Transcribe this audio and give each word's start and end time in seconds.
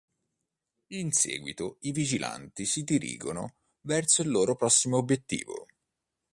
In 0.95 1.11
seguito 1.11 1.77
i 1.81 1.91
vigilanti 1.91 2.65
si 2.65 2.81
dirigono 2.83 3.57
verso 3.81 4.23
il 4.23 4.29
loro 4.31 4.55
prossimo 4.55 4.97
obiettivo. 4.97 5.67